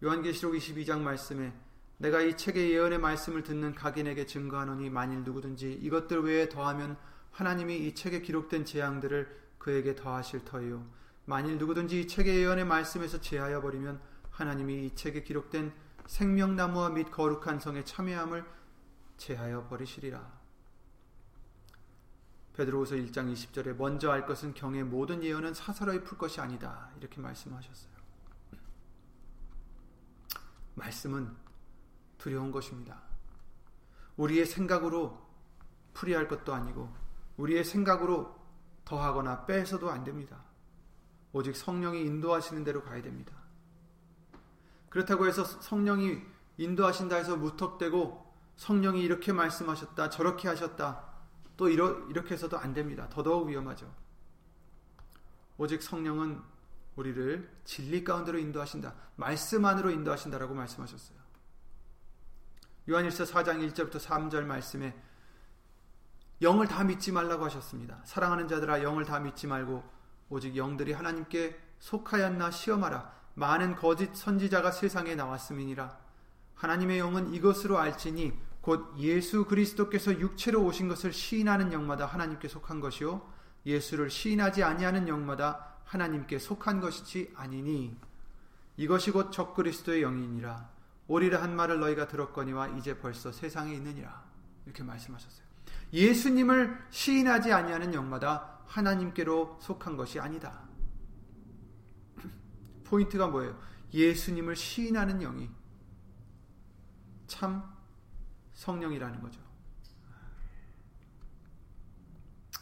[0.03, 1.53] 요한계시록 22장 말씀에
[1.97, 6.97] 내가 이 책의 예언의 말씀을 듣는 각인에게 증거하노니 만일 누구든지 이것들 외에 더하면
[7.31, 10.85] 하나님이 이 책에 기록된 재앙들을 그에게 더하실 터이요
[11.25, 15.73] 만일 누구든지 이 책의 예언의 말씀에서 제하여 버리면 하나님이 이 책에 기록된
[16.05, 18.45] 생명나무와 및 거룩한 성의 참여함을
[19.17, 20.45] 제하여 버리시리라.
[22.53, 26.89] 베드로후서 1장 20절에 먼저 알 것은 경의 모든 예언은 사사로이 풀 것이 아니다.
[26.97, 27.93] 이렇게 말씀하셨어요.
[30.75, 31.35] 말씀은
[32.17, 33.01] 두려운 것입니다.
[34.15, 35.25] 우리의 생각으로
[35.93, 36.93] 풀이할 것도 아니고
[37.37, 38.35] 우리의 생각으로
[38.85, 40.43] 더하거나 빼서도 안 됩니다.
[41.33, 43.44] 오직 성령이 인도하시는 대로 가야 됩니다.
[44.95, 46.21] 그렇다고 해서 성령이
[46.55, 51.03] 인도하신다 해서 무턱대고 성령이 이렇게 말씀하셨다, 저렇게 하셨다,
[51.57, 53.09] 또 이러, 이렇게 해서도 안 됩니다.
[53.09, 53.93] 더더욱 위험하죠.
[55.57, 56.41] 오직 성령은
[56.95, 58.95] 우리를 진리 가운데로 인도하신다.
[59.17, 61.17] 말씀 안으로 인도하신다라고 말씀하셨어요.
[62.87, 64.95] 요한일서 4장 1절부터 3절 말씀에
[66.41, 67.99] 영을 다 믿지 말라고 하셨습니다.
[68.05, 69.83] 사랑하는 자들아 영을 다 믿지 말고
[70.29, 73.24] 오직 영들이 하나님께 속하였나 시험하라.
[73.35, 75.97] 많은 거짓 선지자가 세상에 나왔음이니라.
[76.55, 83.21] 하나님의 영은 이것으로 알지니 곧 예수 그리스도께서 육체로 오신 것을 시인하는 영마다 하나님께 속한 것이요
[83.65, 87.95] 예수를 시인하지 아니하는 영마다 하나님께 속한 것이지 아니니
[88.77, 90.67] 이것이 곧 적그리스도의 영이니라
[91.07, 94.23] 오리라 한 말을 너희가 들었거니와 이제 벌써 세상에 있느니라
[94.65, 95.45] 이렇게 말씀하셨어요.
[95.93, 100.64] 예수님을 시인하지 아니하는 영마다 하나님께로 속한 것이 아니다.
[102.85, 103.59] 포인트가 뭐예요?
[103.93, 105.49] 예수님을 시인하는 영이
[107.27, 107.63] 참
[108.53, 109.41] 성령이라는 거죠.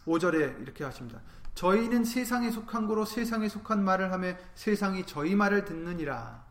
[0.06, 1.22] 5절에 이렇게 하십니다.
[1.54, 6.44] 저희는 세상에 속한 거로 세상에 속한 말을 하며 세상이 저희 말을 듣느니라.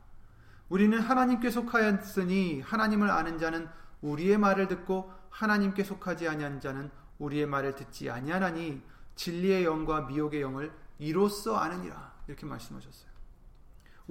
[0.68, 3.68] 우리는 하나님께 속하였으니 하나님을 아는 자는
[4.00, 8.82] 우리의 말을 듣고 하나님께 속하지 아니한 자는 우리의 말을 듣지 아니하나니
[9.16, 12.12] 진리의 영과 미혹의 영을 이로써 아느니라.
[12.26, 13.11] 이렇게 말씀하셨어요.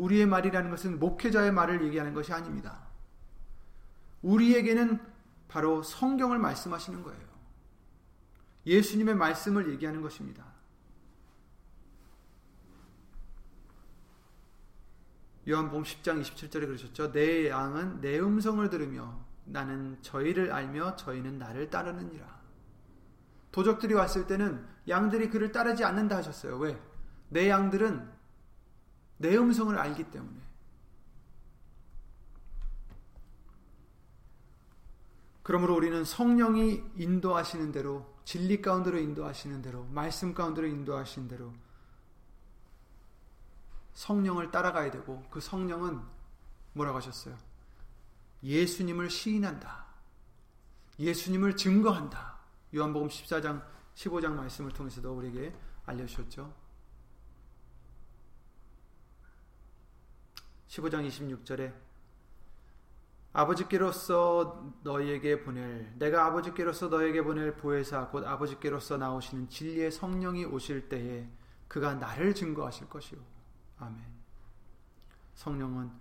[0.01, 2.87] 우리의 말이라는 것은 목회자의 말을 얘기하는 것이 아닙니다.
[4.23, 4.99] 우리에게는
[5.47, 7.21] 바로 성경을 말씀하시는 거예요.
[8.65, 10.43] 예수님의 말씀을 얘기하는 것입니다.
[15.47, 17.11] 요한복음 10장 27절에 그러셨죠.
[17.11, 22.41] 내 양은 내 음성을 들으며 나는 저희를 알며 저희는 나를 따르느니라.
[23.51, 26.57] 도적들이 왔을 때는 양들이 그를 따르지 않는다 하셨어요.
[26.57, 26.79] 왜?
[27.29, 28.20] 내 양들은
[29.21, 30.39] 내 음성을 알기 때문에.
[35.43, 41.53] 그러므로 우리는 성령이 인도하시는 대로 진리 가운데로 인도하시는 대로 말씀 가운데로 인도하시는 대로
[43.93, 45.99] 성령을 따라가야 되고 그 성령은
[46.73, 47.37] 뭐라고 하셨어요?
[48.43, 49.85] 예수님을 시인한다.
[50.99, 52.37] 예수님을 증거한다.
[52.73, 53.63] 요한복음 14장
[53.95, 55.53] 15장 말씀을 통해서도 우리에게
[55.85, 56.60] 알려 주셨죠.
[60.71, 61.73] 15장 26절에
[63.33, 71.29] 아버지께로서 너희에게 보낼 내가 아버지께로서 너에게 보낼 보혜사 곧 아버지께로서 나오시는 진리의 성령이 오실 때에
[71.67, 73.19] 그가 나를 증거하실 것이요.
[73.79, 74.01] 아멘.
[75.35, 75.91] 성령은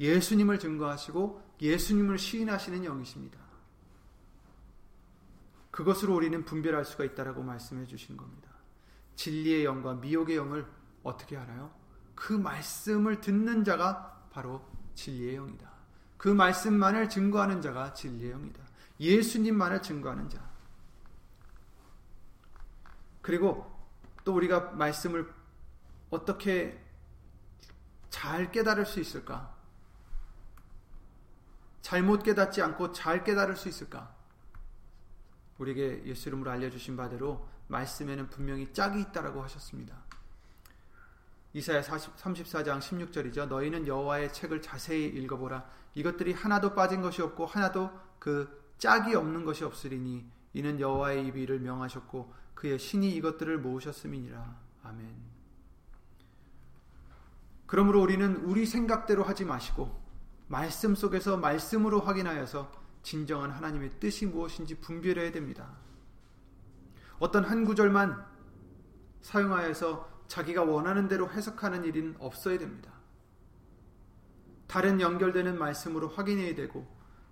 [0.00, 3.38] 예수님을 증거하시고 예수님을 시인하시는 영이십니다.
[5.70, 8.48] 그것으로 우리는 분별할 수가 있다라고 말씀해 주신 겁니다.
[9.16, 10.66] 진리의 영과 미혹의 영을
[11.02, 11.70] 어떻게 알아요?
[12.16, 15.70] 그 말씀을 듣는 자가 바로 진리의 영이다.
[16.16, 18.64] 그 말씀만을 증거하는 자가 진리의 영이다.
[18.98, 20.44] 예수님만을 증거하는 자.
[23.22, 23.70] 그리고
[24.24, 25.32] 또 우리가 말씀을
[26.10, 26.82] 어떻게
[28.08, 29.54] 잘 깨달을 수 있을까?
[31.82, 34.16] 잘못 깨닫지 않고 잘 깨달을 수 있을까?
[35.58, 40.05] 우리에게 예수 이름으로 알려주신 바대로 말씀에는 분명히 짝이 있다라고 하셨습니다.
[41.56, 43.48] 이사야 34장 16절이죠.
[43.48, 45.66] 너희는 여호와의 책을 자세히 읽어보라.
[45.94, 51.60] 이것들이 하나도 빠진 것이 없고 하나도 그 짝이 없는 것이 없으리니 이는 여호와의 입이 이를
[51.60, 54.54] 명하셨고 그의 신이 이것들을 모으셨음이니라.
[54.82, 55.16] 아멘.
[57.64, 59.98] 그러므로 우리는 우리 생각대로 하지 마시고
[60.48, 62.70] 말씀 속에서 말씀으로 확인하여서
[63.02, 65.70] 진정한 하나님의 뜻이 무엇인지 분별해야 됩니다.
[67.18, 68.26] 어떤 한 구절만
[69.22, 72.92] 사용하여서 자기가 원하는 대로 해석하는 일은 없어야 됩니다.
[74.66, 76.86] 다른 연결되는 말씀으로 확인해야 되고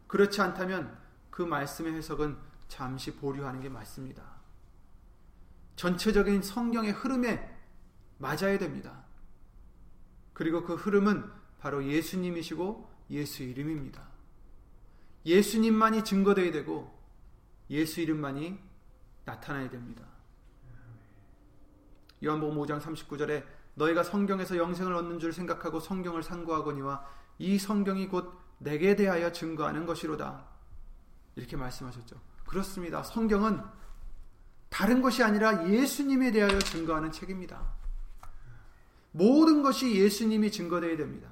[0.07, 0.97] 그렇지 않다면
[1.31, 2.37] 그 말씀의 해석은
[2.69, 4.23] 잠시 보류하는 게 맞습니다.
[5.77, 7.53] 전체적인 성경의 흐름에
[8.19, 9.05] 맞아야 됩니다.
[10.33, 11.25] 그리고 그 흐름은
[11.59, 14.09] 바로 예수님이시고 예수 이름입니다.
[15.27, 16.97] 예수님만이 증거되어야 되고
[17.71, 18.59] 예수 이름만이
[19.25, 20.14] 나타나야 됩니다.
[22.25, 27.07] 요한복음 5장 39절에 너희가 성경에서 영생을 얻는 줄 생각하고 성경을 상고하거니와
[27.39, 30.47] 이 성경이 곧 내게 대하여 증거하는 것이로다.
[31.37, 32.17] 이렇게 말씀하셨죠.
[32.47, 33.03] 그렇습니다.
[33.03, 33.61] 성경은
[34.69, 37.75] 다른 것이 아니라 예수님에 대하여 증거하는 책입니다.
[39.13, 41.31] 모든 것이 예수님이 증거되어야 됩니다.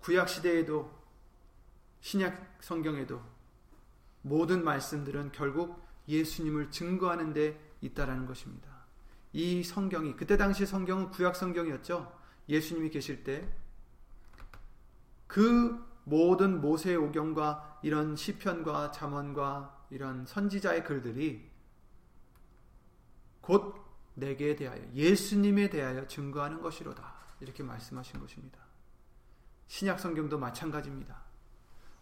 [0.00, 0.90] 구약 시대에도
[2.00, 3.22] 신약 성경에도
[4.22, 8.68] 모든 말씀들은 결국 예수님을 증거하는 데 있다라는 것입니다.
[9.32, 12.12] 이 성경이 그때 당시 성경은 구약 성경이었죠.
[12.48, 13.68] 예수님이 계실 때
[15.28, 21.48] 그 모든 모세 오경과 이런 시편과 잠언과 이런 선지자의 글들이
[23.40, 23.76] 곧
[24.14, 27.14] 내게 대하여 예수님에 대하여 증거하는 것이로다.
[27.40, 28.58] 이렇게 말씀하신 것입니다.
[29.68, 31.22] 신약 성경도 마찬가지입니다.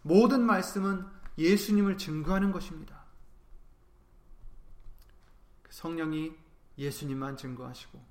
[0.01, 1.05] 모든 말씀은
[1.37, 2.96] 예수님을 증거하는 것입니다.
[5.77, 6.35] 성령이
[6.79, 8.03] 예수님만 증거하시고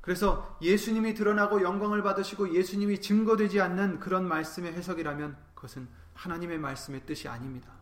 [0.00, 7.28] 그래서 예수님이 드러나고 영광을 받으시고 예수님이 증거되지 않는 그런 말씀의 해석이라면 그것은 하나님의 말씀의 뜻이
[7.28, 7.72] 아닙니다.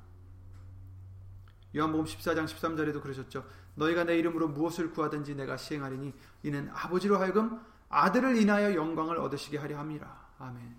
[1.75, 3.47] 요한복음 14장 13절에도 그러셨죠.
[3.77, 7.59] 너희가 내 이름으로 무엇을 구하든지 내가 시행하리니 이는 아버지로 하여금
[7.89, 10.35] 아들을 인하여 영광을 얻으시게 하려 함이라.
[10.39, 10.77] 아멘.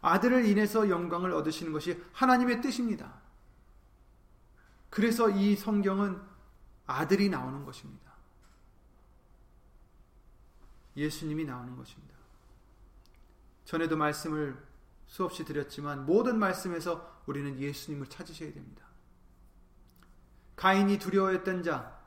[0.00, 3.20] 아들을 인해서 영광을 얻으시는 것이 하나님의 뜻입니다.
[4.92, 6.20] 그래서 이 성경은
[6.86, 8.12] 아들이 나오는 것입니다.
[10.94, 12.14] 예수님이 나오는 것입니다.
[13.64, 14.62] 전에도 말씀을
[15.06, 18.84] 수없이 드렸지만 모든 말씀에서 우리는 예수님을 찾으셔야 됩니다.
[20.56, 21.98] 가인이 두려워했던 자,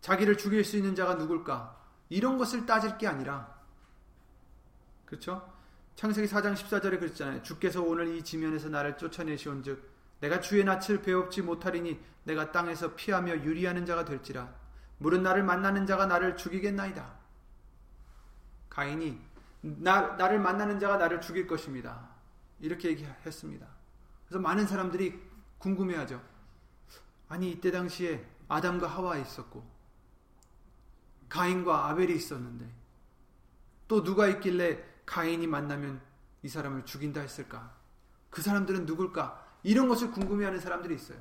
[0.00, 1.76] 자기를 죽일 수 있는 자가 누굴까?
[2.08, 3.52] 이런 것을 따질 게 아니라,
[5.06, 5.52] 그렇죠?
[5.96, 7.42] 창세기 4장 14절에 그랬잖아요.
[7.42, 13.42] 주께서 오늘 이 지면에서 나를 쫓아내시온 즉, 내가 주의 낯을 배웁지 못하리니 내가 땅에서 피하며
[13.44, 14.52] 유리하는 자가 될지라.
[14.98, 17.18] 물은 나를 만나는 자가 나를 죽이겠나이다.
[18.68, 19.20] 가인이
[19.60, 22.08] 나, 나를 만나는 자가 나를 죽일 것입니다.
[22.60, 23.66] 이렇게 얘기했습니다.
[24.26, 25.20] 그래서 많은 사람들이
[25.58, 26.20] 궁금해하죠.
[27.28, 29.64] 아니 이때 당시에 아담과 하와 있었고
[31.28, 32.66] 가인과 아벨이 있었는데
[33.86, 36.00] 또 누가 있길래 가인이 만나면
[36.42, 37.74] 이 사람을 죽인다 했을까?
[38.30, 39.47] 그 사람들은 누굴까?
[39.62, 41.18] 이런 것을 궁금해하는 사람들이 있어요.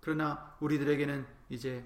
[0.00, 1.84] 그러나 우리들에게는 이제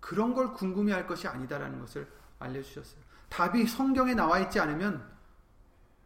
[0.00, 3.00] 그런 걸 궁금해할 것이 아니다라는 것을 알려주셨어요.
[3.28, 5.06] 답이 성경에 나와 있지 않으면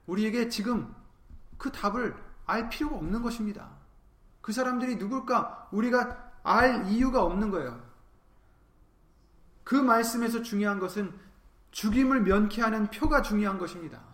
[0.07, 0.95] 우리에게 지금
[1.57, 2.15] 그 답을
[2.47, 3.71] 알 필요가 없는 것입니다.
[4.41, 7.81] 그 사람들이 누굴까 우리가 알 이유가 없는 거예요.
[9.65, 11.19] 그 말씀에서 중요한 것은
[11.71, 14.12] 죽임을 면케하는 표가 중요한 것입니다.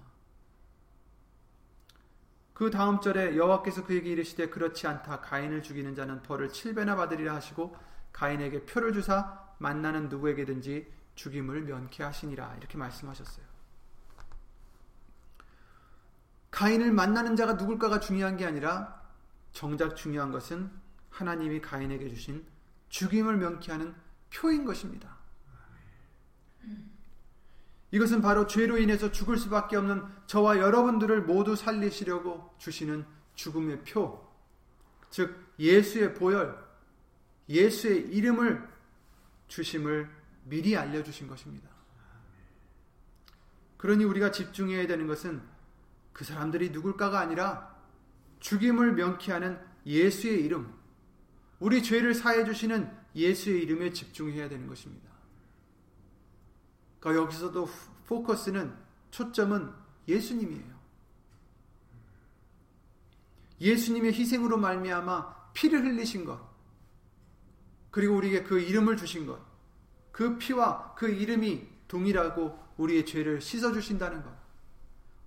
[2.59, 7.77] 그 다음 절에 여호와께서 그에게 이르시되 그렇지 않다 가인을 죽이는 자는 벌을 7배나 받으리라 하시고
[8.13, 13.47] 가인에게 표를 주사 만나는 누구에게든지 죽임을 면케하시니라 이렇게 말씀하셨어요.
[16.51, 19.05] 가인을 만나는 자가 누굴까가 중요한 게 아니라
[19.53, 20.69] 정작 중요한 것은
[21.11, 22.45] 하나님이 가인에게 주신
[22.89, 23.95] 죽임을 명쾌하는
[24.35, 25.18] 표인 것입니다.
[27.91, 34.27] 이것은 바로 죄로 인해서 죽을 수밖에 없는 저와 여러분들을 모두 살리시려고 주시는 죽음의 표,
[35.11, 36.59] 즉 예수의 보혈,
[37.49, 38.69] 예수의 이름을
[39.49, 40.11] 주심을
[40.45, 41.69] 미리 알려주신 것입니다.
[43.79, 45.41] 그러니 우리가 집중해야 되는 것은
[46.13, 47.75] 그 사람들이 누굴까가 아니라
[48.41, 50.75] 죽임을 명쾌하는 예수의 이름,
[51.59, 55.08] 우리 죄를 사해 주시는 예수의 이름에 집중해야 되는 것입니다.
[57.01, 57.69] 그러니까 여기서도
[58.07, 58.75] 포커스는
[59.11, 59.73] 초점은
[60.07, 60.79] 예수님이에요.
[63.61, 66.41] 예수님의 희생으로 말미암아 피를 흘리신 것,
[67.91, 69.41] 그리고 우리에게 그 이름을 주신 것,
[70.13, 74.31] 그 피와 그 이름이 동일하고 우리의 죄를 씻어 주신다는 것.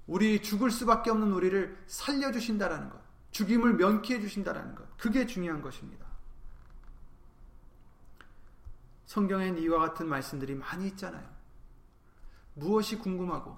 [0.08, 3.00] 우리 죽을 수밖에 없는 우리를 살려 주신다라는 것,
[3.32, 6.06] 죽임을 면키해 주신다라는 것, 그게 중요한 것입니다.
[9.06, 11.41] 성경엔 이와 같은 말씀들이 많이 있잖아요.
[12.54, 13.58] 무엇이 궁금하고,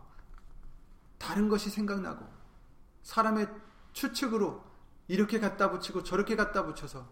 [1.17, 2.25] 다른 것이 생각나고,
[3.03, 3.47] 사람의
[3.93, 4.63] 추측으로
[5.07, 7.07] 이렇게 갖다 붙이고 저렇게 갖다 붙여서,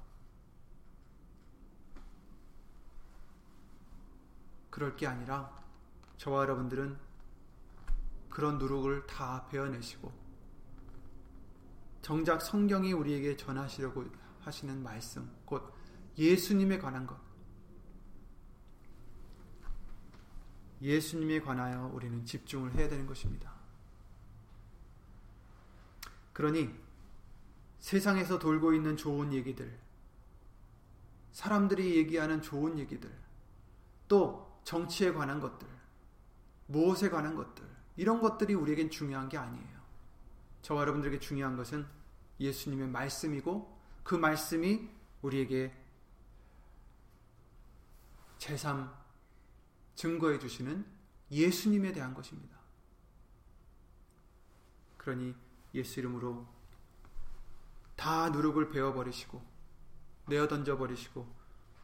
[4.69, 5.51] 그럴 게 아니라,
[6.17, 6.97] 저와 여러분들은
[8.29, 10.11] 그런 누룩을 다 베어내시고
[12.01, 14.05] 정작 성경이 우리에게 전하시려고
[14.39, 15.71] 하시는 말씀, 곧
[16.17, 17.30] 예수님에 관한 것.
[20.81, 23.53] 예수님에 관하여 우리는 집중을 해야 되는 것입니다.
[26.33, 26.73] 그러니
[27.79, 29.79] 세상에서 돌고 있는 좋은 얘기들,
[31.31, 33.11] 사람들이 얘기하는 좋은 얘기들,
[34.07, 35.67] 또 정치에 관한 것들,
[36.67, 37.65] 무엇에 관한 것들,
[37.97, 39.81] 이런 것들이 우리에겐 중요한 게 아니에요.
[40.61, 41.85] 저와 여러분들에게 중요한 것은
[42.39, 44.89] 예수님의 말씀이고 그 말씀이
[45.21, 45.73] 우리에게
[48.39, 49.00] 제3
[50.01, 50.83] 증거해 주시는
[51.29, 52.57] 예수님에 대한 것입니다.
[54.97, 55.35] 그러니
[55.75, 56.47] 예수 이름으로
[57.95, 59.39] 다 누룩을 베어버리시고
[60.27, 61.31] 내어 던져버리시고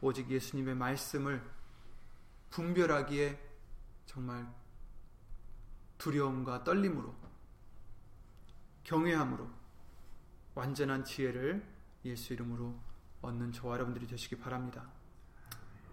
[0.00, 1.48] 오직 예수님의 말씀을
[2.50, 3.38] 분별하기에
[4.06, 4.52] 정말
[5.98, 7.14] 두려움과 떨림으로
[8.82, 9.48] 경외함으로
[10.56, 11.64] 완전한 지혜를
[12.04, 12.76] 예수 이름으로
[13.22, 14.90] 얻는 저와 여러분들이 되시기 바랍니다.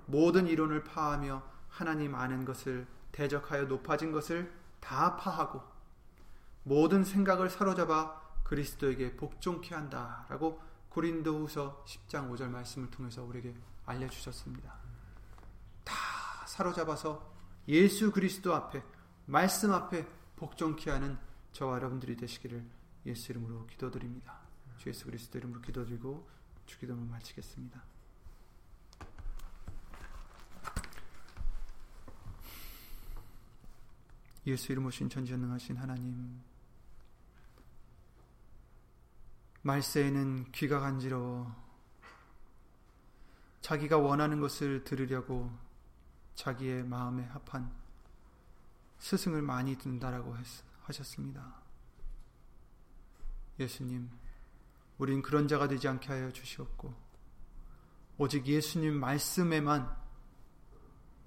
[0.07, 4.49] 모든 이론을 파하며 하나님 아는 것을 대적하여 높아진 것을
[4.79, 5.61] 다 파하고
[6.63, 13.53] 모든 생각을 사로잡아 그리스도에게 복종케 한다라고 고린도후서 10장 5절 말씀을 통해서 우리에게
[13.85, 14.73] 알려 주셨습니다.
[15.83, 15.93] 다
[16.47, 17.29] 사로잡아서
[17.67, 18.81] 예수 그리스도 앞에
[19.25, 20.07] 말씀 앞에
[20.37, 21.17] 복종케 하는
[21.51, 22.65] 저와 여러분들이 되시기를
[23.05, 24.39] 예수 이름으로 기도드립니다.
[24.77, 26.25] 주 예수 그리스도 이름으로 기도드리고
[26.67, 27.94] 주기도를 마치겠습니다.
[34.47, 36.41] 예수 이름 오신 전지전능하신 하나님
[39.63, 41.65] 말세에는 귀가 간지러워
[43.61, 45.51] 자기가 원하는 것을 들으려고
[46.35, 47.73] 자기의 마음에 합한
[48.99, 50.35] 스승을 많이 둔다라고
[50.83, 51.61] 하셨습니다.
[53.59, 54.09] 예수님,
[54.97, 56.93] 우린 그런 자가 되지 않게 하여 주시옵고,
[58.17, 59.95] 오직 예수님 말씀에만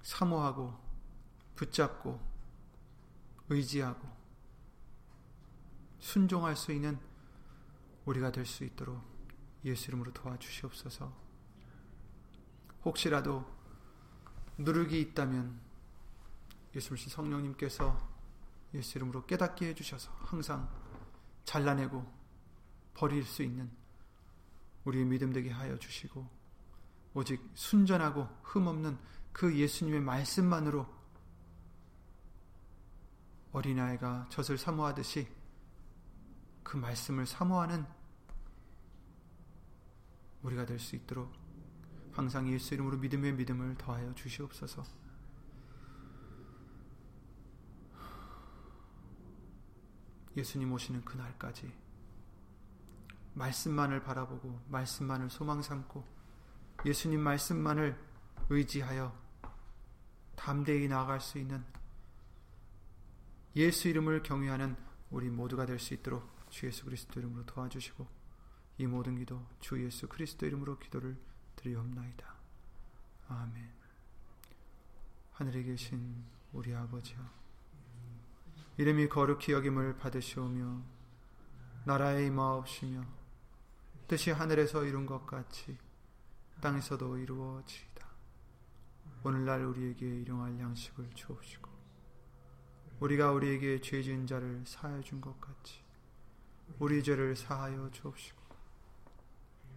[0.02, 0.78] 사모하고,
[1.56, 2.20] 붙잡고,
[3.48, 4.08] 의지하고,
[5.98, 6.98] 순종할 수 있는
[8.04, 9.02] 우리가 될 수 있도록
[9.64, 11.12] 예수 이름으로 도와주시옵소서.
[12.84, 13.44] 혹시라도
[14.56, 15.60] 누룩이 있다면
[16.74, 18.08] 예수님 성령님께서
[18.74, 20.68] 예수 이름으로 깨닫게 해주셔서 항상
[21.44, 22.06] 잘라내고
[22.94, 23.70] 버릴 수 있는
[24.84, 26.28] 우리의 믿음 되게 하여 주시고
[27.14, 28.98] 오직 순전하고 흠없는
[29.32, 30.86] 그 예수님의 말씀만으로
[33.58, 35.28] 어린아이가 젖을 사모하듯이
[36.62, 37.84] 그 말씀을 사모하는
[40.42, 41.32] 우리가 될 수 있도록
[42.12, 44.84] 항상 예수 이름으로 믿음의 믿음을 더하여 주시옵소서.
[50.36, 51.72] 예수님 오시는 그날까지
[53.34, 56.04] 말씀만을 바라보고 말씀만을 소망 삼고
[56.86, 57.98] 예수님 말씀만을
[58.50, 59.12] 의지하여
[60.36, 61.64] 담대히 나아갈 수 있는
[63.56, 64.76] 예수 이름을 경외하는
[65.10, 68.06] 우리 모두가 될 수 있도록 주 예수 그리스도 이름으로 도와주시고
[68.78, 71.16] 이 모든 기도 주 예수 그리스도 이름으로 기도를
[71.56, 72.34] 드리옵나이다.
[73.28, 73.70] 아멘.
[75.32, 77.18] 하늘에 계신 우리 아버지여,
[78.76, 80.82] 이름이 거룩히 여김을 받으시오며,
[81.84, 83.04] 나라에 임하옵시며,
[84.08, 85.76] 뜻이 하늘에서 이룬 것 같이
[86.60, 88.08] 땅에서도 이루어지이다.
[89.22, 91.67] 오늘날 우리에게 일용할 양식을 주옵시고,
[93.00, 95.80] 우리가 우리에게 죄 지은 자를 사하여 준 것 같이
[96.78, 98.38] 우리 죄를 사하여 주옵시고,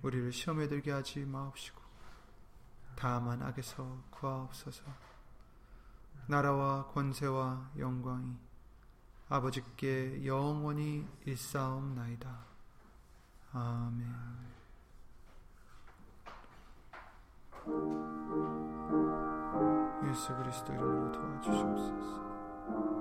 [0.01, 1.79] 우리를 시험에 들게 하지 마옵시고
[2.95, 4.83] 다만 악에서 구하옵소서
[6.27, 8.35] 나라와 권세와 영광이
[9.29, 12.45] 아버지께 영원히 일사옵나이다.
[13.53, 14.13] 아멘
[20.09, 23.00] 예수 그리스도 이름으로 도와주시옵소서.